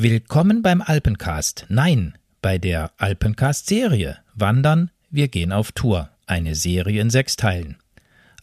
[0.00, 1.66] Willkommen beim Alpencast.
[1.70, 4.18] Nein, bei der Alpencast-Serie.
[4.32, 6.08] Wandern, wir gehen auf Tour.
[6.24, 7.78] Eine Serie in sechs Teilen.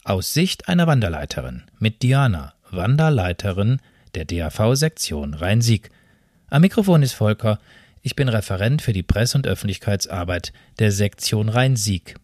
[0.04, 3.80] Aus Sicht einer Wanderleiterin mit Diana, Wanderleiterin
[4.14, 5.88] der DAV-Sektion Rhein-Sieg.
[6.50, 7.58] Am Mikrofon ist Volker.
[8.02, 12.16] Ich bin Referent für die Presse- und Öffentlichkeitsarbeit der Sektion Rhein-Sieg.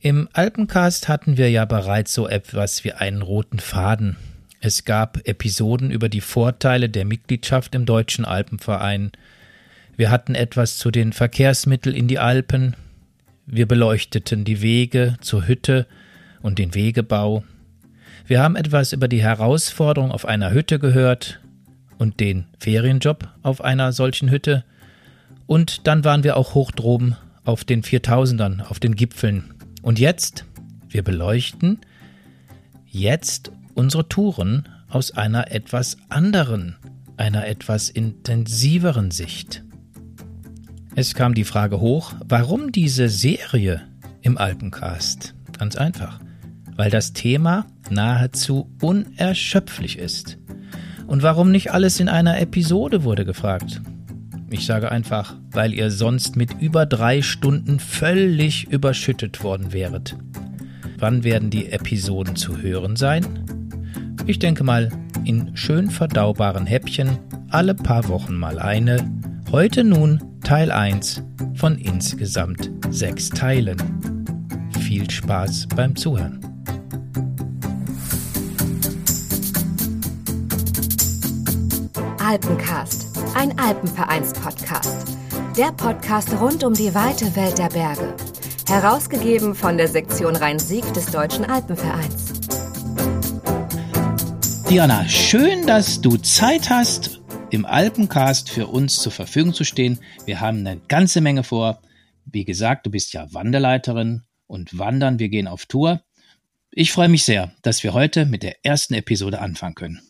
[0.00, 4.16] Im Alpencast hatten wir ja bereits so etwas wie einen roten Faden,
[4.64, 9.10] es gab Episoden über die Vorteile der Mitgliedschaft im Deutschen Alpenverein.
[9.96, 12.76] Wir hatten etwas zu den Verkehrsmitteln in die Alpen.
[13.44, 15.88] Wir beleuchteten die Wege zur Hütte
[16.42, 17.42] und den Wegebau.
[18.24, 21.40] Wir haben etwas über die Herausforderung auf einer Hütte gehört
[21.98, 24.64] und den Ferienjob auf einer solchen Hütte.
[25.46, 29.54] Und dann waren wir auch hoch droben auf den Viertausendern, auf den Gipfeln.
[29.82, 30.44] Und jetzt,
[30.88, 31.80] wir beleuchten
[32.86, 36.76] jetzt unsere Touren aus einer etwas anderen,
[37.16, 39.64] einer etwas intensiveren Sicht.
[40.94, 43.82] Es kam die Frage hoch, warum diese Serie
[44.20, 45.34] im Alpencast?
[45.58, 46.20] Ganz einfach,
[46.76, 50.38] weil das Thema nahezu unerschöpflich ist.
[51.06, 53.80] Und warum nicht alles in einer Episode wurde gefragt.
[54.50, 60.16] Ich sage einfach, weil ihr sonst mit über drei Stunden völlig überschüttet worden wäret.
[60.98, 63.61] Wann werden die Episoden zu hören sein?
[64.26, 64.90] Ich denke mal,
[65.24, 67.18] in schön verdaubaren Häppchen,
[67.50, 69.10] alle paar Wochen mal eine.
[69.50, 71.22] Heute nun Teil 1
[71.54, 73.78] von insgesamt sechs Teilen.
[74.80, 76.40] Viel Spaß beim Zuhören.
[82.24, 85.18] Alpencast, ein Alpenvereins-Podcast.
[85.56, 88.14] Der Podcast rund um die weite Welt der Berge.
[88.68, 92.31] Herausgegeben von der Sektion Rhein-Sieg des Deutschen Alpenvereins.
[94.72, 97.20] Diana, schön, dass du Zeit hast,
[97.50, 100.00] im Alpencast für uns zur Verfügung zu stehen.
[100.24, 101.82] Wir haben eine ganze Menge vor.
[102.24, 105.18] Wie gesagt, du bist ja Wanderleiterin und wandern.
[105.18, 106.02] Wir gehen auf Tour.
[106.70, 110.00] Ich freue mich sehr, dass wir heute mit der ersten Episode anfangen können.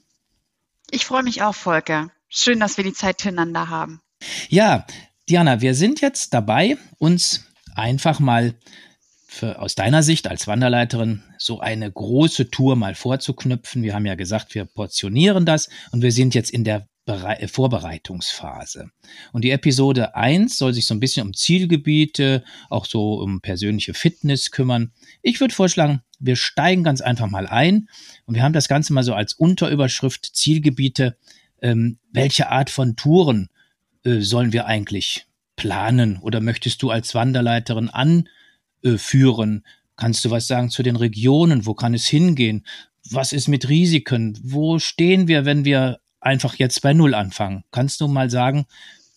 [0.92, 2.12] Ich freue mich auch, Volker.
[2.28, 4.00] Schön, dass wir die Zeit füreinander haben.
[4.48, 4.86] Ja,
[5.28, 8.54] Diana, wir sind jetzt dabei, uns einfach mal
[9.32, 13.82] für, aus deiner Sicht als Wanderleiterin so eine große Tour mal vorzuknüpfen?
[13.82, 17.48] Wir haben ja gesagt, wir portionieren das und wir sind jetzt in der Bere äh,
[17.48, 18.90] Vorbereitungsphase.
[19.32, 23.94] Und die Episode 1 soll sich so ein bisschen um Zielgebiete, auch so um persönliche
[23.94, 24.92] Fitness kümmern.
[25.22, 27.88] Ich würde vorschlagen, wir steigen ganz einfach mal ein
[28.26, 31.16] und wir haben das Ganze mal so als Unterüberschrift Zielgebiete.
[31.60, 33.48] Ähm, welche Art von Touren
[34.04, 35.26] äh, sollen wir eigentlich
[35.56, 38.28] planen oder möchtest du als Wanderleiterin an
[38.82, 39.64] äh, führen?
[39.96, 41.66] Kannst du was sagen zu den Regionen?
[41.66, 42.66] Wo kann es hingehen?
[43.10, 44.38] Was ist mit Risiken?
[44.42, 47.64] Wo stehen wir, wenn wir einfach jetzt bei Null anfangen?
[47.70, 48.66] Kannst du mal sagen,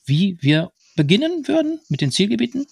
[0.06, 2.68] wie wir beginnen würden mit den Zielgebieten?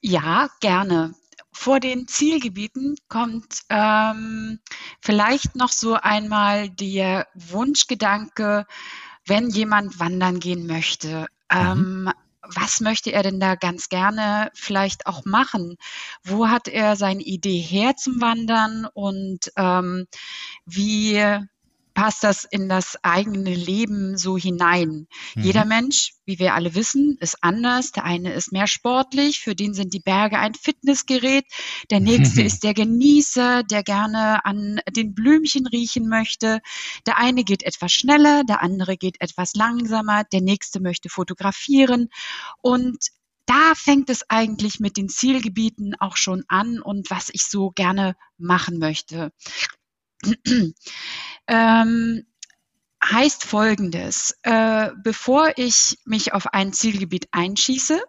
[0.00, 1.14] Ja, gerne.
[1.52, 4.60] Vor den Zielgebieten kommt ähm,
[5.00, 8.66] vielleicht noch so einmal der Wunschgedanke,
[9.24, 11.26] wenn jemand wandern gehen möchte.
[11.50, 12.08] Mhm.
[12.08, 12.10] Ähm,
[12.54, 15.76] was möchte er denn da ganz gerne vielleicht auch machen?
[16.22, 20.06] Wo hat er seine Idee her zum Wandern und ähm,
[20.64, 21.22] wie
[21.96, 25.08] passt das in das eigene Leben so hinein.
[25.34, 25.42] Mhm.
[25.42, 27.90] Jeder Mensch, wie wir alle wissen, ist anders.
[27.90, 31.46] Der eine ist mehr sportlich, für den sind die Berge ein Fitnessgerät.
[31.90, 36.60] Der nächste ist der Genießer, der gerne an den Blümchen riechen möchte.
[37.06, 42.10] Der eine geht etwas schneller, der andere geht etwas langsamer, der nächste möchte fotografieren.
[42.60, 43.06] Und
[43.46, 48.16] da fängt es eigentlich mit den Zielgebieten auch schon an und was ich so gerne
[48.36, 49.32] machen möchte
[51.48, 52.26] ähm,
[53.04, 54.36] heißt folgendes.
[54.42, 58.02] Äh, bevor ich mich auf ein Zielgebiet einschieße,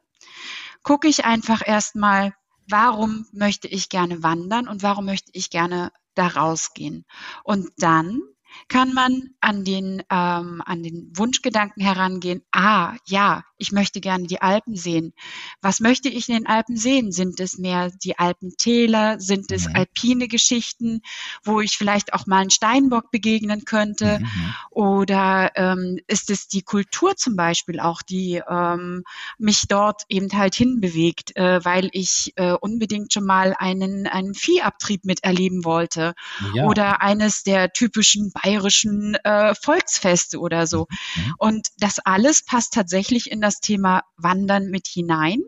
[0.84, 2.34] gucke ich einfach erstmal,
[2.70, 7.06] warum möchte ich gerne wandern und warum möchte ich gerne da rausgehen.
[7.44, 8.22] Und dann
[8.68, 14.42] kann man an den, ähm, an den Wunschgedanken herangehen, ah ja, ich möchte gerne die
[14.42, 15.14] Alpen sehen.
[15.62, 17.12] Was möchte ich in den Alpen sehen?
[17.12, 19.20] Sind es mehr die Alpentäler?
[19.20, 19.76] Sind es mhm.
[19.76, 21.02] alpine Geschichten,
[21.44, 24.20] wo ich vielleicht auch mal einen Steinbock begegnen könnte?
[24.20, 24.54] Mhm.
[24.70, 29.04] Oder ähm, ist es die Kultur zum Beispiel auch, die ähm,
[29.40, 35.04] mich dort eben halt hinbewegt, äh, weil ich äh, unbedingt schon mal einen, einen Viehabtrieb
[35.04, 36.14] miterleben wollte?
[36.54, 36.66] Ja.
[36.66, 40.88] Oder eines der typischen bayerischen äh, Volksfeste oder so.
[41.16, 41.34] Mhm.
[41.38, 45.42] Und das alles passt tatsächlich in das Thema Wandern mit hinein.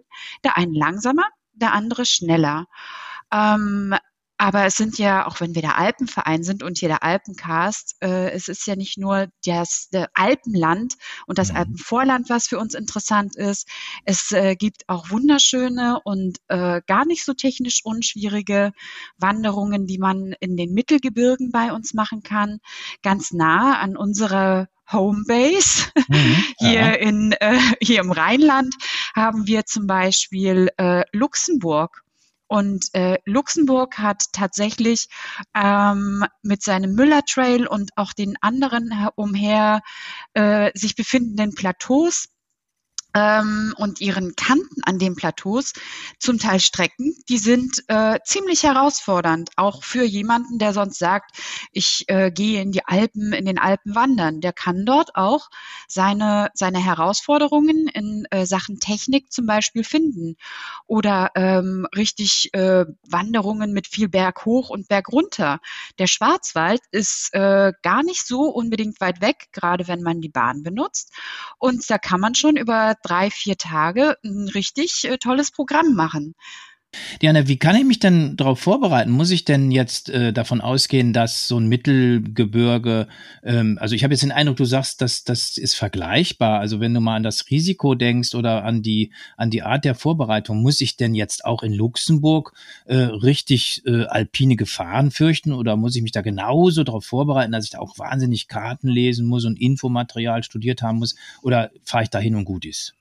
[0.43, 2.65] Der eine langsamer, der andere schneller.
[3.31, 3.95] Ähm,
[4.39, 8.31] aber es sind ja, auch wenn wir der Alpenverein sind und hier der Alpencast, äh,
[8.31, 10.95] es ist ja nicht nur das, das Alpenland
[11.27, 11.57] und das mhm.
[11.57, 13.67] Alpenvorland, was für uns interessant ist.
[14.05, 18.71] Es äh, gibt auch wunderschöne und äh, gar nicht so technisch unschwierige
[19.17, 22.59] Wanderungen, die man in den Mittelgebirgen bei uns machen kann,
[23.03, 25.91] ganz nah an unserer Homebase.
[26.07, 28.73] Mhm, hier in äh, hier im Rheinland
[29.13, 32.05] haben wir zum Beispiel äh, Luxemburg
[32.49, 35.07] und äh, Luxemburg hat tatsächlich
[35.55, 39.81] ähm, mit seinem Müller Trail und auch den anderen umher
[40.33, 42.27] äh, sich befindenden Plateaus
[43.15, 45.73] ähm, und ihren Kanten an den Plateaus
[46.19, 51.31] zum Teil Strecken, die sind äh, ziemlich herausfordernd, auch für jemanden, der sonst sagt,
[51.71, 54.41] ich äh, gehe in die Alpen, in den Alpen wandern.
[54.41, 55.49] Der kann dort auch
[55.87, 60.35] seine, seine Herausforderungen in äh, Sachen Technik zum Beispiel finden
[60.87, 65.59] oder ähm, richtig äh, Wanderungen mit viel Berg hoch und Berg runter.
[65.97, 70.63] Der Schwarzwald ist äh, gar nicht so unbedingt weit weg, gerade wenn man die Bahn
[70.63, 71.13] benutzt.
[71.57, 76.35] Und da kann man schon über drei, vier Tage ein richtig äh, tolles Programm machen.
[77.21, 79.11] Diana, wie kann ich mich denn darauf vorbereiten?
[79.11, 83.07] Muss ich denn jetzt äh, davon ausgehen, dass so ein Mittelgebirge,
[83.43, 86.59] ähm, also ich habe jetzt den Eindruck, du sagst, dass das ist vergleichbar.
[86.59, 89.95] Also wenn du mal an das Risiko denkst oder an die an die Art der
[89.95, 92.53] Vorbereitung, muss ich denn jetzt auch in Luxemburg
[92.85, 97.65] äh, richtig äh, alpine Gefahren fürchten oder muss ich mich da genauso darauf vorbereiten, dass
[97.65, 101.15] ich da auch wahnsinnig Karten lesen muss und Infomaterial studiert haben muss?
[101.43, 102.95] Oder fahre ich dahin und gut ist?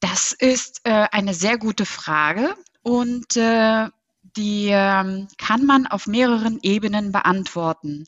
[0.00, 3.88] Das ist äh, eine sehr gute Frage und äh,
[4.36, 8.06] die äh, kann man auf mehreren Ebenen beantworten.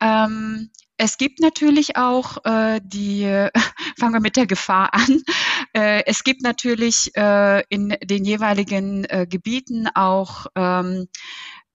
[0.00, 3.24] Ähm, es gibt natürlich auch äh, die,
[3.98, 5.22] fangen wir mit der Gefahr an.
[5.74, 11.08] Äh, es gibt natürlich äh, in den jeweiligen Gebieten auch ähm,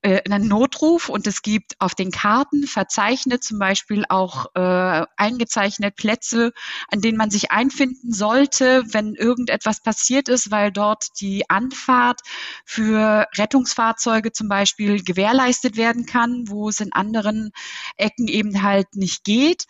[0.02, 5.96] äh, einen Notruf und es gibt auf den Karten verzeichnet zum Beispiel auch äh, eingezeichnet
[5.96, 6.52] Plätze,
[6.90, 12.22] an denen man sich einfinden sollte, wenn irgendetwas passiert ist, weil dort die Anfahrt
[12.64, 17.52] für Rettungsfahrzeuge zum Beispiel gewährleistet werden kann, wo es in anderen
[17.98, 19.66] Ecken eben halt nicht geht.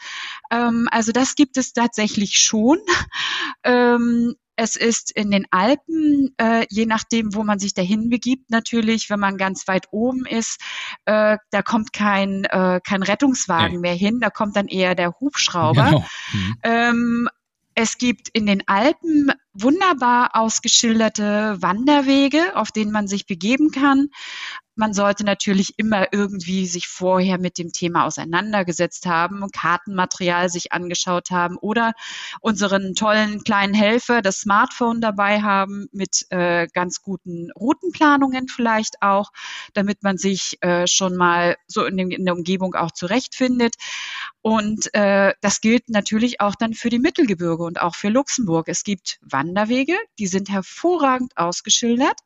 [0.52, 2.80] Ähm, also das gibt es tatsächlich schon.
[3.64, 9.10] Ähm, es ist in den Alpen, äh, je nachdem, wo man sich dahin begibt, natürlich,
[9.10, 10.60] wenn man ganz weit oben ist,
[11.06, 13.90] äh, da kommt kein, äh, kein Rettungswagen nee.
[13.90, 15.86] mehr hin, da kommt dann eher der Hubschrauber.
[15.86, 16.06] Genau.
[16.34, 16.56] Mhm.
[16.64, 17.30] Ähm,
[17.76, 24.08] es gibt in den Alpen wunderbar ausgeschilderte Wanderwege, auf denen man sich begeben kann.
[24.78, 31.32] Man sollte natürlich immer irgendwie sich vorher mit dem Thema auseinandergesetzt haben, Kartenmaterial sich angeschaut
[31.32, 31.94] haben oder
[32.42, 39.32] unseren tollen kleinen Helfer, das Smartphone dabei haben mit äh, ganz guten Routenplanungen vielleicht auch,
[39.74, 43.76] damit man sich äh, schon mal so in, dem, in, der Umgebung auch zurechtfindet.
[44.48, 48.70] Und äh, das gilt natürlich auch dann für die Mittelgebirge und auch für Luxemburg.
[48.70, 52.18] Es gibt Wanderwege, die sind hervorragend ausgeschildert.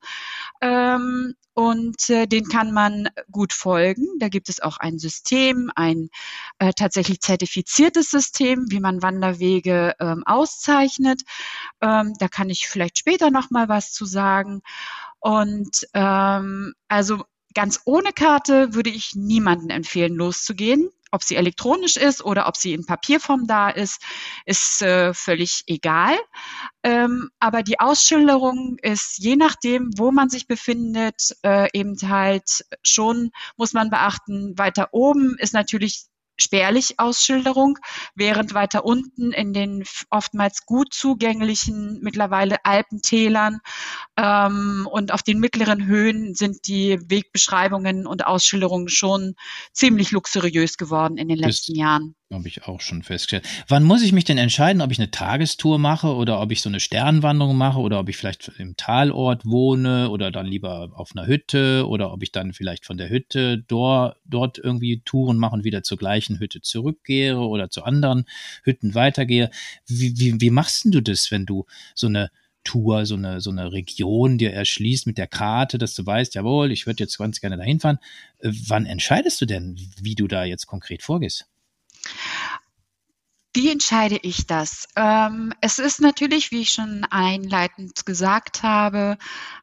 [0.62, 4.06] Ähm, und äh, den kann man gut folgen.
[4.20, 6.10] Da gibt es auch ein System, ein
[6.60, 11.24] äh, tatsächlich zertifiziertes System, wie man Wanderwege ähm, auszeichnet.
[11.82, 14.62] Ähm, da kann ich vielleicht später noch mal was zu sagen.
[15.22, 17.24] Und ähm, also
[17.56, 20.92] ganz ohne Karte würde ich niemanden empfehlen, loszugehen.
[21.12, 24.02] Ob sie elektronisch ist oder ob sie in Papierform da ist,
[24.46, 26.18] ist äh, völlig egal.
[26.84, 33.32] Ähm, aber die Ausschilderung ist je nachdem, wo man sich befindet, äh, eben halt schon,
[33.58, 36.06] muss man beachten, weiter oben ist natürlich
[36.42, 37.78] spärlich Ausschilderung,
[38.16, 43.60] während weiter unten in den oftmals gut zugänglichen mittlerweile Alpentälern
[44.18, 49.36] ähm, und auf den mittleren Höhen sind die Wegbeschreibungen und Ausschilderungen schon
[49.74, 52.16] ziemlich luxuriös geworden in den letzten das Jahren.
[52.32, 53.46] Habe ich auch schon festgestellt.
[53.68, 56.70] Wann muss ich mich denn entscheiden, ob ich eine Tagestour mache oder ob ich so
[56.70, 61.28] eine Sternwanderung mache oder ob ich vielleicht im Talort wohne oder dann lieber auf einer
[61.28, 65.66] Hütte oder ob ich dann vielleicht von der Hütte dort, dort irgendwie Touren mache und
[65.66, 68.24] wieder zur gleichen Hütte zurückgehe oder zu anderen
[68.64, 69.50] Hütten weitergehe.
[69.86, 72.32] Wie, wie, wie machst du das, wenn du so eine
[72.64, 76.72] Tour, so eine, so eine Region dir erschließt mit der Karte, dass du weißt, jawohl,
[76.72, 77.98] ich würde jetzt ganz gerne dahin fahren.
[78.40, 81.51] Äh, wann entscheidest du denn, wie du da jetzt konkret vorgehst?
[83.54, 84.88] Wie entscheide ich das?
[84.96, 89.18] Ähm, es ist natürlich, wie ich schon einleitend gesagt habe,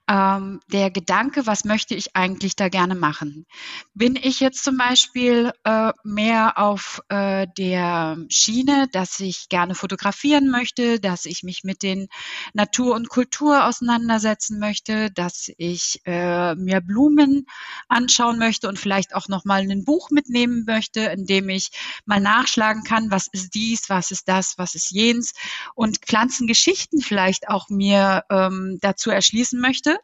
[0.09, 3.47] ähm, der Gedanke, was möchte ich eigentlich da gerne machen?
[3.95, 10.49] Bin ich jetzt zum Beispiel äh, mehr auf äh, der Schiene, dass ich gerne fotografieren
[10.51, 12.09] möchte, dass ich mich mit den
[12.55, 17.47] Natur und Kultur auseinandersetzen möchte, dass ich äh, mir Blumen
[17.89, 21.71] anschauen möchte und vielleicht auch noch mal ein Buch mitnehmen möchte, in dem ich
[22.07, 25.33] mal nachschlagen kann, was ist dies, was ist das, was ist jens
[25.75, 29.99] und Pflanzengeschichten vielleicht auch mir ähm, dazu erschließen möchte,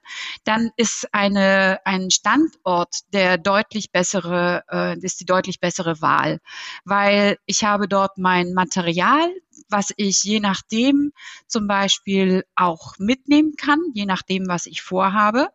[0.45, 6.41] dann ist eine, ein Standort der deutlich bessere, äh, ist die deutlich bessere Wahl,
[6.85, 9.29] weil ich habe dort mein Material,
[9.69, 11.13] was ich je nachdem
[11.47, 15.49] zum Beispiel auch mitnehmen kann, je nachdem, was ich vorhabe.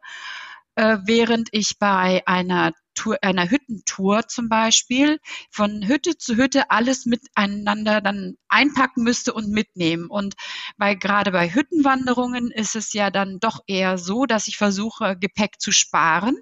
[0.76, 5.20] Äh, während ich bei einer Tour, einer Hüttentour zum Beispiel
[5.50, 10.08] von Hütte zu Hütte alles miteinander dann einpacken müsste und mitnehmen.
[10.08, 10.36] Und
[10.78, 15.60] bei, gerade bei Hüttenwanderungen ist es ja dann doch eher so, dass ich versuche, Gepäck
[15.60, 16.38] zu sparen.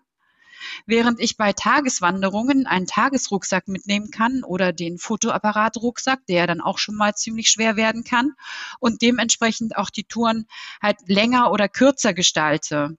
[0.86, 6.96] Während ich bei Tageswanderungen einen Tagesrucksack mitnehmen kann oder den Fotoapparatrucksack, der dann auch schon
[6.96, 8.34] mal ziemlich schwer werden kann
[8.80, 10.48] und dementsprechend auch die Touren
[10.82, 12.98] halt länger oder kürzer gestalte.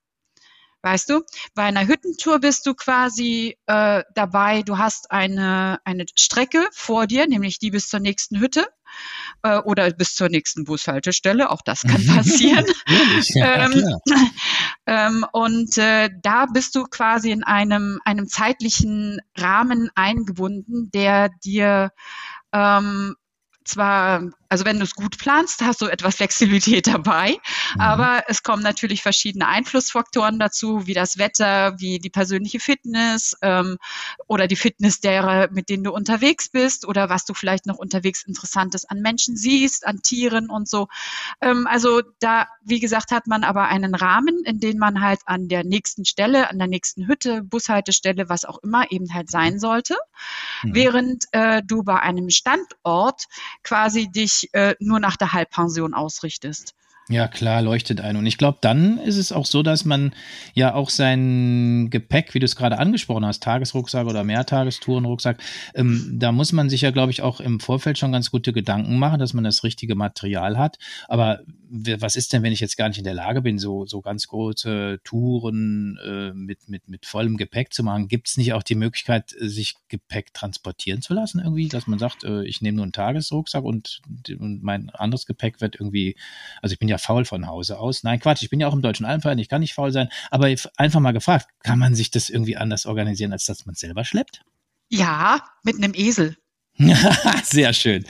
[0.83, 1.23] Weißt du,
[1.55, 7.27] bei einer Hüttentour bist du quasi äh, dabei, du hast eine, eine Strecke vor dir,
[7.27, 8.69] nämlich die bis zur nächsten Hütte
[9.43, 12.65] äh, oder bis zur nächsten Bushaltestelle, auch das kann passieren.
[13.35, 13.97] ja, ähm,
[14.87, 21.91] ähm, und äh, da bist du quasi in einem, einem zeitlichen Rahmen eingebunden, der dir
[22.53, 23.17] ähm,
[23.65, 27.39] zwar also wenn du es gut planst, hast du etwas Flexibilität dabei.
[27.75, 27.81] Mhm.
[27.81, 33.77] Aber es kommen natürlich verschiedene Einflussfaktoren dazu, wie das Wetter, wie die persönliche Fitness ähm,
[34.27, 38.25] oder die Fitness derer, mit denen du unterwegs bist oder was du vielleicht noch unterwegs
[38.25, 40.89] Interessantes an Menschen siehst, an Tieren und so.
[41.41, 45.49] Ähm, also da, wie gesagt, hat man aber einen Rahmen, in dem man halt an
[45.49, 49.97] der nächsten Stelle, an der nächsten Hütte, Bushaltestelle, was auch immer eben halt sein sollte,
[50.63, 50.75] mhm.
[50.75, 53.25] während äh, du bei einem Standort
[53.63, 54.09] quasi
[54.53, 56.75] äh, nur nach der Halbpension ausrichtest.
[57.11, 58.17] Ja, klar, leuchtet ein.
[58.17, 60.13] Und ich glaube, dann ist es auch so, dass man
[60.53, 65.39] ja auch sein Gepäck, wie du es gerade angesprochen hast, Tagesrucksack oder Mehrtagestourenrucksack,
[65.75, 68.99] ähm, da muss man sich ja, glaube ich, auch im Vorfeld schon ganz gute Gedanken
[68.99, 70.79] machen, dass man das richtige Material hat.
[71.09, 74.01] Aber was ist denn, wenn ich jetzt gar nicht in der Lage bin, so, so
[74.01, 78.09] ganz große Touren äh, mit, mit, mit vollem Gepäck zu machen?
[78.09, 82.25] Gibt es nicht auch die Möglichkeit, sich Gepäck transportieren zu lassen irgendwie, dass man sagt,
[82.25, 84.01] äh, ich nehme nur einen Tagesrucksack und,
[84.39, 86.17] und mein anderes Gepäck wird irgendwie,
[86.63, 88.03] also ich bin ja faul von Hause aus.
[88.03, 90.09] Nein, Quatsch, ich bin ja auch im Deutschen Alpenverein, ich kann nicht faul sein.
[90.31, 93.81] Aber einfach mal gefragt, kann man sich das irgendwie anders organisieren, als dass man es
[93.81, 94.43] selber schleppt?
[94.89, 96.37] Ja, mit einem Esel.
[97.45, 98.05] Sehr schön.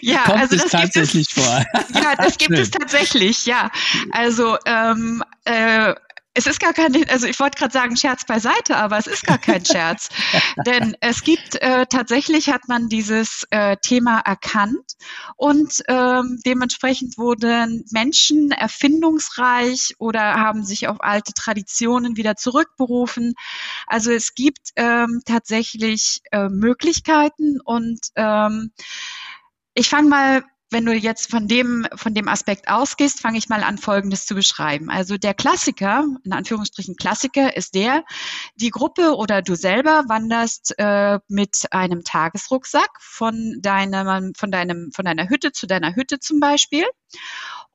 [0.00, 1.64] Ja, Kommt also es das tatsächlich gibt es, vor.
[1.94, 3.70] Ja, das gibt es tatsächlich, ja.
[4.12, 5.94] Also ähm, äh,
[6.36, 9.38] es ist gar kein, also ich wollte gerade sagen Scherz beiseite, aber es ist gar
[9.38, 10.10] kein Scherz.
[10.66, 14.96] Denn es gibt äh, tatsächlich hat man dieses äh, Thema erkannt
[15.36, 23.34] und ähm, dementsprechend wurden Menschen erfindungsreich oder haben sich auf alte Traditionen wieder zurückberufen.
[23.86, 28.72] Also es gibt ähm, tatsächlich äh, Möglichkeiten und ähm,
[29.72, 33.62] ich fange mal wenn du jetzt von dem, von dem Aspekt ausgehst, fange ich mal
[33.62, 34.90] an, Folgendes zu beschreiben.
[34.90, 38.04] Also der Klassiker, in Anführungsstrichen Klassiker, ist der,
[38.56, 45.04] die Gruppe oder du selber wanderst äh, mit einem Tagesrucksack von deinem, von deinem, von
[45.04, 46.84] deiner Hütte zu deiner Hütte zum Beispiel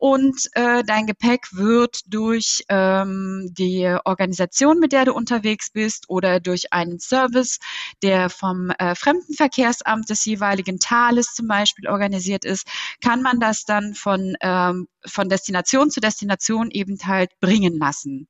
[0.01, 6.39] und äh, dein Gepäck wird durch ähm, die Organisation, mit der du unterwegs bist oder
[6.39, 7.59] durch einen Service,
[8.01, 12.67] der vom äh, Fremdenverkehrsamt des jeweiligen Tales zum Beispiel organisiert ist,
[13.03, 18.27] kann man das dann von, ähm, von Destination zu Destination eben halt bringen lassen.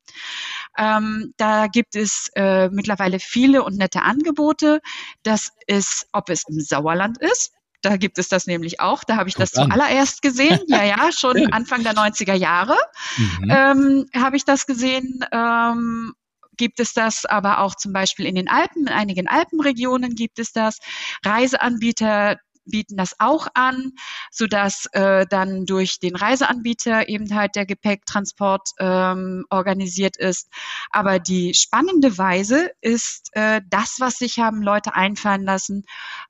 [0.78, 4.82] Ähm, da gibt es äh, mittlerweile viele und nette Angebote.
[5.24, 7.52] Das ist, ob es im Sauerland ist,
[7.82, 9.04] da gibt es das nämlich auch.
[9.04, 9.72] Da habe ich Guck das an.
[9.72, 10.60] zuallererst gesehen.
[10.68, 12.78] Ja, ja, schon Anfang der 90er Jahre
[13.18, 13.50] mhm.
[13.50, 15.26] ähm, habe ich das gesehen.
[15.32, 16.14] Ähm,
[16.58, 20.54] gibt es das aber auch zum Beispiel in den Alpen, in einigen Alpenregionen gibt es
[20.54, 20.78] das.
[21.26, 23.92] Reiseanbieter bieten das auch an,
[24.32, 30.50] sodass äh, dann durch den Reiseanbieter eben halt der Gepäcktransport ähm, organisiert ist.
[30.92, 35.86] Aber die spannende Weise ist äh, das, was sich haben Leute einfallen lassen,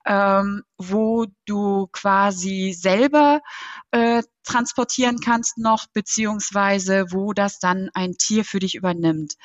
[0.05, 3.41] ähm, wo du quasi selber
[3.91, 9.35] äh, transportieren kannst noch, beziehungsweise wo das dann ein Tier für dich übernimmt.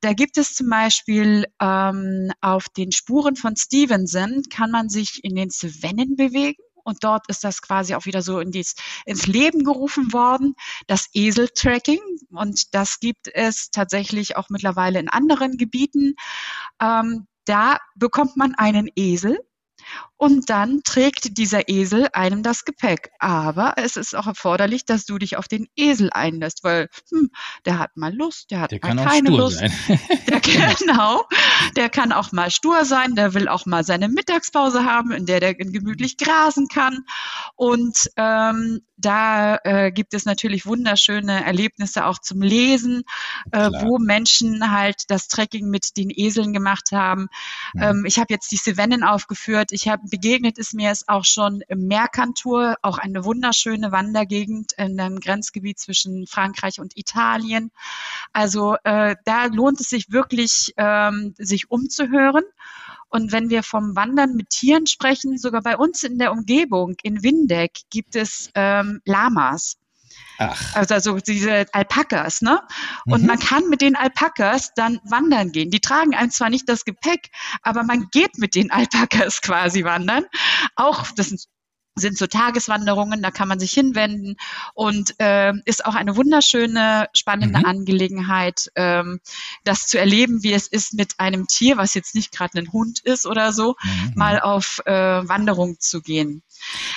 [0.00, 5.34] Da gibt es zum Beispiel ähm, auf den Spuren von Stevenson kann man sich in
[5.34, 9.64] den Cevennen bewegen und dort ist das quasi auch wieder so in dies, ins Leben
[9.64, 10.54] gerufen worden,
[10.86, 12.00] das Esel-Tracking.
[12.30, 16.14] Und das gibt es tatsächlich auch mittlerweile in anderen Gebieten.
[16.80, 19.38] Ähm, da bekommt man einen Esel
[20.16, 23.10] und dann trägt dieser Esel einem das Gepäck.
[23.18, 27.30] Aber es ist auch erforderlich, dass du dich auf den Esel einlässt, weil hm,
[27.64, 29.58] der hat mal Lust, der hat Der mal kann auch keine stur Lust.
[29.58, 29.72] sein.
[30.28, 30.40] Der,
[30.78, 31.24] genau,
[31.76, 35.40] der kann auch mal stur sein, der will auch mal seine Mittagspause haben, in der
[35.40, 37.04] der gemütlich grasen kann.
[37.56, 43.02] Und ähm, da äh, gibt es natürlich wunderschöne Erlebnisse auch zum Lesen,
[43.52, 47.28] äh, wo Menschen halt das Trekking mit den Eseln gemacht haben.
[47.74, 47.82] Mhm.
[47.82, 49.72] Ähm, ich habe jetzt die Cevennen aufgeführt.
[49.72, 55.00] Ich habe begegnet ist mir es auch schon im Mercantour, auch eine wunderschöne Wandergegend in
[55.00, 57.70] einem Grenzgebiet zwischen Frankreich und Italien.
[58.32, 62.44] Also äh, da lohnt es sich wirklich, ähm, sich umzuhören.
[63.10, 67.22] Und wenn wir vom Wandern mit Tieren sprechen, sogar bei uns in der Umgebung, in
[67.22, 69.76] Windeck, gibt es ähm, Lamas.
[70.38, 72.62] Ach, Also, also diese Alpakas, ne?
[73.06, 73.26] Und Mhm.
[73.26, 75.70] man kann mit den Alpakas dann wandern gehen.
[75.70, 77.28] Die tragen einem zwar nicht das Gepäck,
[77.62, 80.24] aber man geht mit den Alpakas quasi wandern.
[80.76, 81.46] Auch das
[81.96, 84.36] sind so Tageswanderungen, da kann man sich hinwenden
[84.74, 87.64] und ähm, ist auch eine wunderschöne, spannende Mhm.
[87.64, 89.20] Angelegenheit, ähm,
[89.64, 93.00] das zu erleben, wie es ist, mit einem Tier, was jetzt nicht gerade ein Hund
[93.00, 94.12] ist oder so, Mhm.
[94.14, 96.42] mal auf äh, Wanderung zu gehen.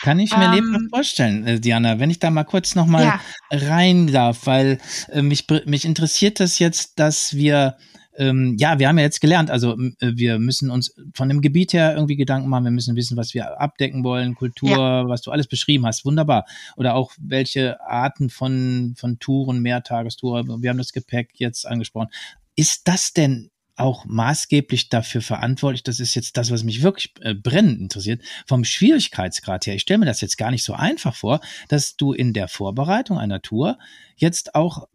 [0.02, 3.20] Kann ich mir Ähm, lebhaft vorstellen, äh, Diana, wenn ich da mal kurz nochmal Ja.
[3.52, 7.78] rein darf, weil äh, mich, mich interessiert das jetzt, dass wir,
[8.18, 11.74] ähm, ja, wir haben ja jetzt gelernt, also äh, wir müssen uns von dem Gebiet
[11.74, 15.48] her irgendwie Gedanken machen, wir müssen wissen, was wir abdecken wollen, Kultur, was du alles
[15.48, 16.46] beschrieben hast, wunderbar.
[16.78, 22.10] Oder auch welche Arten von, von Touren, Mehrtagestour, wir haben das Gepäck jetzt angesprochen.
[22.56, 27.34] Ist das denn auch maßgeblich dafür verantwortlich, das ist jetzt das, was mich wirklich äh,
[27.34, 29.76] brennend interessiert, vom Schwierigkeitsgrad her.
[29.76, 33.18] Ich stelle mir das jetzt gar nicht so einfach vor, dass du in der Vorbereitung
[33.18, 33.80] einer Tour
[34.16, 34.88] jetzt auch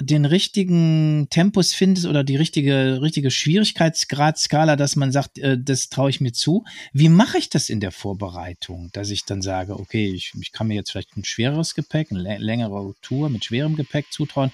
[0.00, 6.10] den richtigen Tempus findest oder die richtige, richtige Schwierigkeitsgradskala, dass man sagt, äh, das traue
[6.10, 6.64] ich mir zu.
[6.92, 10.66] Wie mache ich das in der Vorbereitung, dass ich dann sage, okay, ich, ich kann
[10.68, 14.52] mir jetzt vielleicht ein schwereres Gepäck, eine lä- längere Tour mit schwerem Gepäck zutrauen.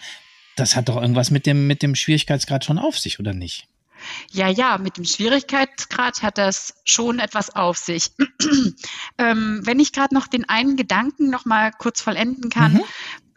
[0.56, 3.66] Das hat doch irgendwas mit dem, mit dem Schwierigkeitsgrad schon auf sich, oder nicht?
[4.32, 8.10] Ja, ja, mit dem Schwierigkeitsgrad hat das schon etwas auf sich.
[9.18, 12.82] ähm, wenn ich gerade noch den einen Gedanken noch mal kurz vollenden kann, Mhm.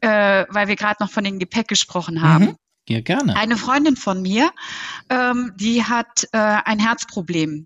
[0.06, 2.46] Äh, weil wir gerade noch von dem Gepäck gesprochen haben.
[2.46, 2.56] Mhm.
[2.88, 3.36] Ja, gerne.
[3.36, 4.52] Eine Freundin von mir,
[5.10, 7.66] ähm, die hat äh, ein Herzproblem.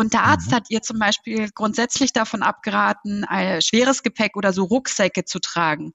[0.00, 0.54] Und der Arzt Mhm.
[0.54, 5.92] hat ihr zum Beispiel grundsätzlich davon abgeraten, ein schweres Gepäck oder so Rucksäcke zu tragen.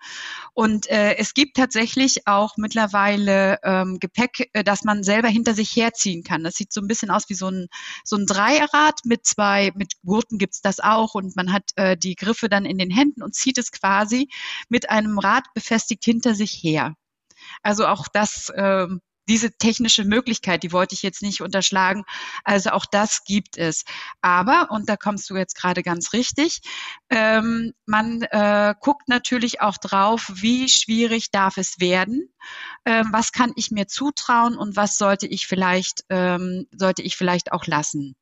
[0.53, 5.75] Und äh, es gibt tatsächlich auch mittlerweile ähm, Gepäck, äh, das man selber hinter sich
[5.75, 6.43] herziehen kann.
[6.43, 7.67] Das sieht so ein bisschen aus wie so ein,
[8.03, 12.13] so ein Dreirad mit zwei, mit Gurten gibt's das auch und man hat äh, die
[12.15, 14.29] Griffe dann in den Händen und zieht es quasi
[14.69, 16.93] mit einem Rad befestigt hinter sich her.
[17.63, 22.03] Also auch das, ähm, diese technische Möglichkeit, die wollte ich jetzt nicht unterschlagen.
[22.43, 23.83] Also auch das gibt es.
[24.21, 26.61] Aber, und da kommst du jetzt gerade ganz richtig,
[27.09, 32.33] ähm, man äh, guckt natürlich auch drauf, wie schwierig darf es werden,
[32.85, 37.51] ähm, was kann ich mir zutrauen und was sollte ich vielleicht, ähm, sollte ich vielleicht
[37.51, 38.15] auch lassen.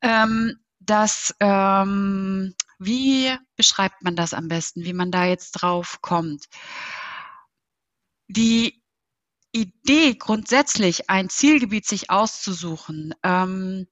[0.00, 6.46] Ähm, das, ähm, wie beschreibt man das am besten, wie man da jetzt drauf kommt?
[8.28, 8.82] Die
[9.52, 13.86] Idee, grundsätzlich ein Zielgebiet sich auszusuchen, ähm,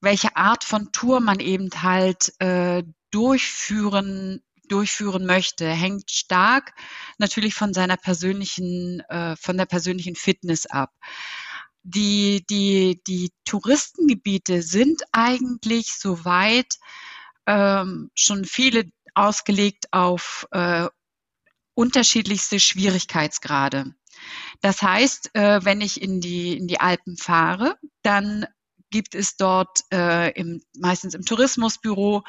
[0.00, 6.72] welche Art von Tour man eben halt äh, durchführen durchführen möchte, hängt stark
[7.18, 10.92] natürlich von seiner persönlichen, äh, von der persönlichen Fitness ab.
[11.82, 16.78] Die, die, die Touristengebiete sind eigentlich soweit
[17.46, 20.88] ähm, schon viele ausgelegt auf äh,
[21.74, 23.94] unterschiedlichste Schwierigkeitsgrade.
[24.60, 28.46] Das heißt, äh, wenn ich in die, in die Alpen fahre, dann
[28.90, 32.22] gibt es dort äh, im, meistens im Tourismusbüro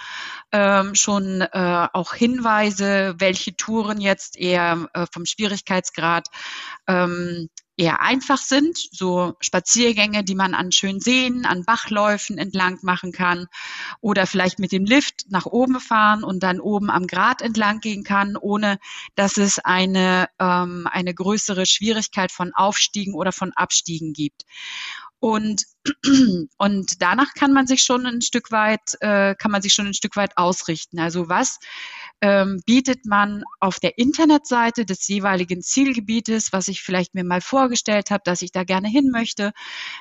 [0.52, 6.28] ähm, schon äh, auch Hinweise, welche Touren jetzt eher äh, vom Schwierigkeitsgrad
[6.88, 13.12] ähm, eher einfach sind, so Spaziergänge, die man an schönen Seen, an Bachläufen entlang machen
[13.12, 13.46] kann
[14.02, 18.04] oder vielleicht mit dem Lift nach oben fahren und dann oben am Grat entlang gehen
[18.04, 18.80] kann, ohne
[19.16, 24.44] dass es eine, ähm, eine größere Schwierigkeit von Aufstiegen oder von Abstiegen gibt.
[25.20, 25.64] Und,
[26.58, 29.94] und danach kann man sich schon ein Stück weit, äh, kann man sich schon ein
[29.94, 31.00] Stück weit ausrichten.
[31.00, 31.60] Also was
[32.22, 38.12] ähm, bietet man auf der Internetseite des jeweiligen Zielgebietes, was ich vielleicht mir mal vorgestellt
[38.12, 39.54] habe, dass ich da gerne hin möchte,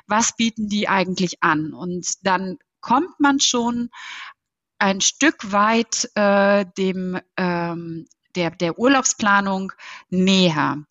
[0.07, 1.73] was bieten die eigentlich an?
[1.73, 3.91] Und dann kommt man schon
[4.79, 9.73] ein Stück weit äh, dem ähm, der, der Urlaubsplanung
[10.11, 10.85] näher.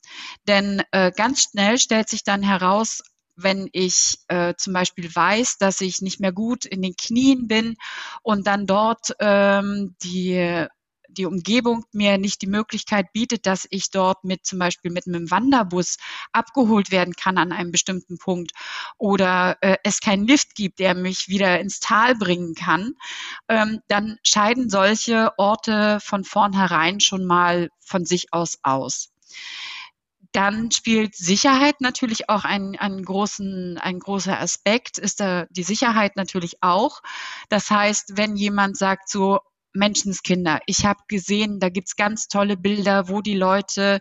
[0.48, 3.04] Denn äh, ganz schnell stellt sich dann heraus,
[3.36, 7.76] wenn ich äh, zum Beispiel weiß, dass ich nicht mehr gut in den Knien bin
[8.24, 10.68] und dann dort ähm, die
[11.18, 15.32] die Umgebung mir nicht die Möglichkeit bietet, dass ich dort mit zum Beispiel mit einem
[15.32, 15.98] Wanderbus
[16.32, 18.52] abgeholt werden kann an einem bestimmten Punkt
[18.98, 22.94] oder äh, es keinen Lift gibt, der mich wieder ins Tal bringen kann,
[23.48, 29.12] ähm, dann scheiden solche Orte von vornherein schon mal von sich aus aus.
[30.36, 36.18] Dann spielt Sicherheit natürlich auch einen, einen großen, ein großer Aspekt, ist da die Sicherheit
[36.18, 37.02] natürlich auch.
[37.48, 39.40] Das heißt, wenn jemand sagt so,
[39.76, 40.60] Menschenskinder.
[40.66, 44.00] Ich habe gesehen, da gibt's ganz tolle Bilder, wo die Leute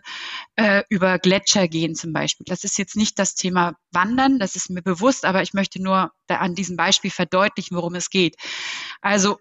[0.55, 2.45] äh, über Gletscher gehen zum Beispiel.
[2.47, 6.11] Das ist jetzt nicht das Thema Wandern, das ist mir bewusst, aber ich möchte nur
[6.27, 8.35] an diesem Beispiel verdeutlichen, worum es geht.
[9.01, 9.37] Also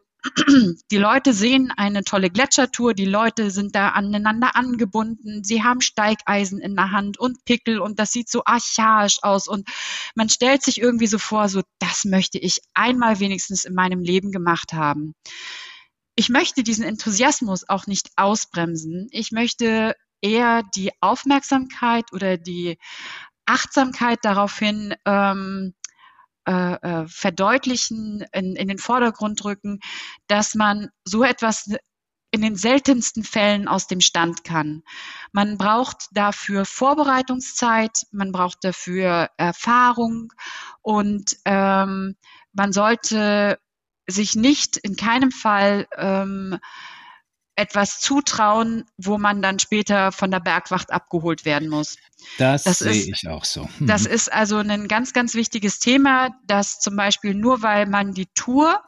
[0.91, 6.61] die Leute sehen eine tolle Gletschertour, die Leute sind da aneinander angebunden, sie haben Steigeisen
[6.61, 9.69] in der Hand und Pickel und das sieht so archaisch aus und
[10.15, 14.33] man stellt sich irgendwie so vor, so das möchte ich einmal wenigstens in meinem Leben
[14.33, 15.15] gemacht haben.
[16.17, 19.09] Ich möchte diesen Enthusiasmus auch nicht ausbremsen.
[19.11, 22.79] Ich möchte eher die Aufmerksamkeit oder die
[23.47, 25.75] Achtsamkeit daraufhin ähm,
[26.47, 29.81] äh, äh, verdeutlichen, in, in den Vordergrund rücken,
[30.27, 31.71] dass man so etwas
[32.31, 34.83] in den seltensten Fällen aus dem Stand kann.
[35.31, 40.33] Man braucht dafür Vorbereitungszeit, man braucht dafür Erfahrung
[40.83, 42.17] und ähm,
[42.53, 43.59] man sollte
[44.09, 46.59] sich nicht in keinem Fall ähm,
[47.57, 51.97] etwas zutrauen, wo man dann später von der Bergwacht abgeholt werden muss.
[52.39, 53.69] Das, das sehe ich auch so.
[53.79, 53.87] Mhm.
[53.87, 58.27] Das ist also ein ganz, ganz wichtiges Thema, dass zum Beispiel nur weil man die
[58.35, 58.83] Tour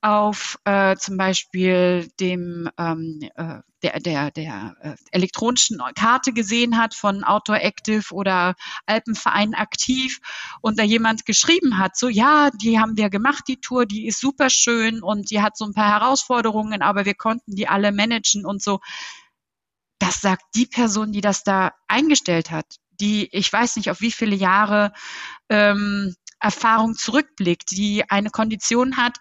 [0.00, 6.94] auf äh, zum Beispiel dem ähm, äh, der, der, der äh, elektronischen Karte gesehen hat
[6.94, 8.54] von Outdoor Active oder
[8.86, 10.20] Alpenverein aktiv
[10.60, 14.20] und da jemand geschrieben hat, so ja, die haben wir gemacht, die Tour, die ist
[14.20, 18.44] super schön und die hat so ein paar Herausforderungen, aber wir konnten die alle managen
[18.46, 18.80] und so.
[19.98, 24.12] Das sagt die Person, die das da eingestellt hat, die ich weiß nicht auf wie
[24.12, 24.92] viele Jahre
[25.48, 29.18] ähm, Erfahrung zurückblickt, die eine Kondition hat,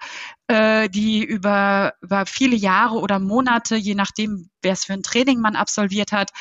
[0.49, 5.39] äh, die über, über viele Jahre oder Monate, je nachdem, wer es für ein Training
[5.39, 6.31] man absolviert hat,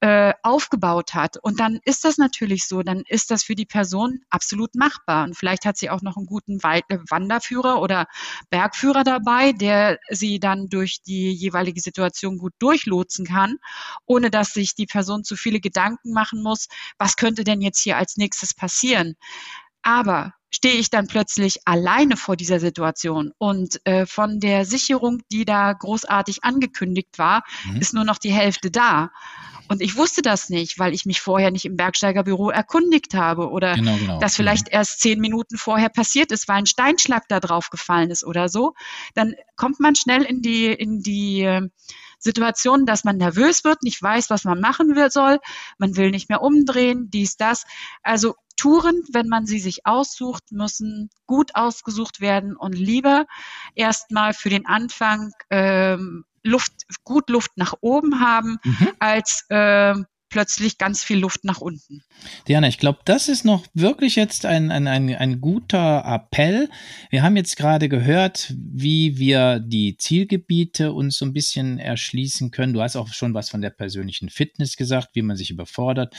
[0.00, 1.36] äh, aufgebaut hat.
[1.42, 5.24] Und dann ist das natürlich so, dann ist das für die Person absolut machbar.
[5.24, 8.06] Und vielleicht hat sie auch noch einen guten Wald äh, Wanderführer oder
[8.50, 13.56] Bergführer dabei, der sie dann durch die jeweilige Situation gut durchlotsen kann,
[14.06, 16.68] ohne dass sich die Person zu viele Gedanken machen muss,
[16.98, 19.16] was könnte denn jetzt hier als nächstes passieren.
[19.86, 25.44] Aber stehe ich dann plötzlich alleine vor dieser Situation und äh, von der Sicherung, die
[25.44, 27.76] da großartig angekündigt war, mhm.
[27.76, 29.12] ist nur noch die Hälfte da.
[29.68, 33.74] Und ich wusste das nicht, weil ich mich vorher nicht im Bergsteigerbüro erkundigt habe oder
[33.74, 34.18] genau, genau.
[34.18, 34.72] das vielleicht mhm.
[34.72, 38.74] erst zehn Minuten vorher passiert ist, weil ein Steinschlag da drauf gefallen ist oder so.
[39.14, 41.68] Dann kommt man schnell in die, in die äh,
[42.18, 45.38] Situation, dass man nervös wird, nicht weiß, was man machen soll,
[45.78, 47.64] man will nicht mehr umdrehen, dies, das.
[48.02, 53.26] Also Touren, wenn man sie sich aussucht, müssen gut ausgesucht werden und lieber
[53.74, 56.72] erstmal für den Anfang ähm, Luft,
[57.04, 58.88] gut Luft nach oben haben, mhm.
[58.98, 59.94] als äh,
[60.36, 62.02] plötzlich ganz viel Luft nach unten.
[62.46, 66.68] Diana, ich glaube, das ist noch wirklich jetzt ein, ein, ein, ein guter Appell.
[67.08, 72.74] Wir haben jetzt gerade gehört, wie wir die Zielgebiete uns so ein bisschen erschließen können.
[72.74, 76.14] Du hast auch schon was von der persönlichen Fitness gesagt, wie man sich überfordert.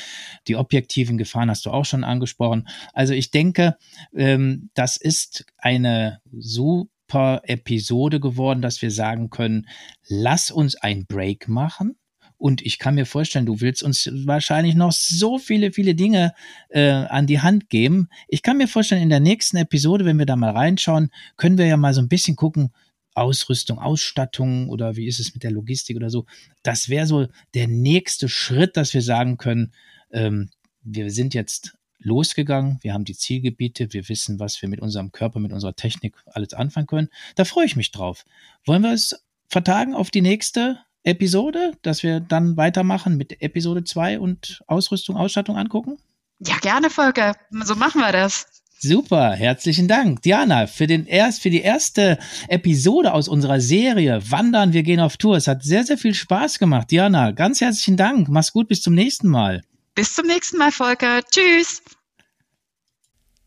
[0.47, 2.67] Die objektiven Gefahren hast du auch schon angesprochen.
[2.93, 3.77] Also ich denke,
[4.15, 9.67] ähm, das ist eine super Episode geworden, dass wir sagen können,
[10.08, 11.97] lass uns ein Break machen
[12.38, 16.34] und ich kann mir vorstellen, du willst uns wahrscheinlich noch so viele, viele Dinge
[16.69, 18.10] äh, an die Hand geben.
[18.28, 21.65] Ich kann mir vorstellen, in der nächsten Episode, wenn wir da mal reinschauen, können wir
[21.65, 22.71] ja mal so ein bisschen gucken,
[23.15, 26.26] Ausrüstung, Ausstattung oder wie ist es mit der Logistik oder so.
[26.62, 29.73] Das wäre so der nächste Schritt, dass wir sagen können,
[30.12, 30.52] ähm,
[30.84, 35.39] wir sind jetzt losgegangen, wir haben die Zielgebiete, wir wissen, was wir mit unserem Körper,
[35.39, 37.10] mit unserer Technik alles anfangen können.
[37.36, 38.23] Da freue ich mich drauf.
[38.65, 44.19] Wollen wir es vertagen auf die nächste Episode, dass wir dann weitermachen mit Episode 2
[44.19, 45.97] und Ausrüstung, Ausstattung angucken?
[46.39, 47.35] Ja, gerne, Volker.
[47.63, 48.45] So machen wir das.
[48.79, 50.21] Super, herzlichen Dank.
[50.21, 55.17] Diana, für, den erst, für die erste Episode aus unserer Serie Wandern, wir gehen auf
[55.17, 55.37] Tour.
[55.37, 56.91] Es hat sehr, sehr viel Spaß gemacht.
[56.91, 58.27] Diana, ganz herzlichen Dank.
[58.27, 59.63] Mach's gut, bis zum nächsten Mal.
[59.95, 61.21] Bis zum nächsten Mal, Volker.
[61.23, 61.81] Tschüss.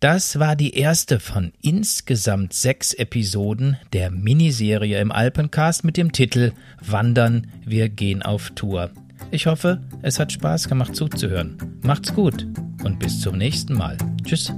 [0.01, 6.53] Das war die erste von insgesamt sechs Episoden der Miniserie im Alpencast mit dem Titel
[6.81, 8.91] Wandern, wir gehen auf Tour.
[9.31, 11.79] Ich hoffe, es hat Spaß gemacht zuzuhören.
[11.83, 12.47] Macht's gut
[12.83, 13.99] und bis zum nächsten Mal.
[14.25, 14.55] Tschüss.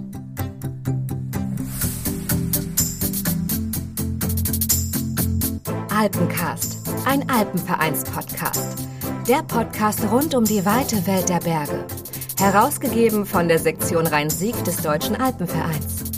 [5.93, 8.79] Alpencast, ein Alpenvereins-Podcast.
[9.27, 11.85] Der Podcast rund um die weite Welt der Berge.
[12.43, 16.12] Herausgegeben von der Sektion Rhein-Sieg des Deutschen Alpenvereins.